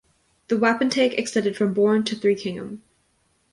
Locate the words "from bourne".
1.55-2.03